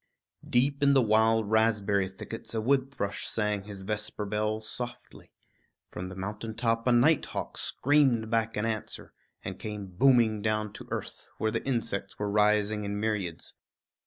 Deep 0.49 0.81
in 0.81 0.95
the 0.95 1.01
wild 1.03 1.51
raspberry 1.51 2.07
thickets 2.09 2.55
a 2.55 2.59
wood 2.59 2.89
thrush 2.91 3.29
rang 3.37 3.65
his 3.65 3.83
vesper 3.83 4.25
bell 4.25 4.59
softly; 4.59 5.31
from 5.91 6.09
the 6.09 6.15
mountain 6.15 6.55
top 6.55 6.87
a 6.87 6.91
night 6.91 7.23
hawk 7.25 7.55
screamed 7.55 8.31
back 8.31 8.57
an 8.57 8.65
answer, 8.65 9.13
and 9.43 9.59
came 9.59 9.85
booming 9.85 10.41
down 10.41 10.73
to 10.73 10.87
earth, 10.89 11.29
where 11.37 11.51
the 11.51 11.63
insects 11.67 12.17
were 12.17 12.31
rising 12.31 12.83
in 12.83 12.99
myriads. 12.99 13.53